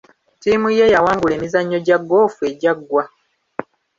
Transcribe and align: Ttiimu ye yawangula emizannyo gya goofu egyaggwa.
Ttiimu 0.35 0.69
ye 0.77 0.91
yawangula 0.93 1.33
emizannyo 1.35 1.77
gya 1.85 1.97
goofu 2.07 2.41
egyaggwa. 2.49 3.03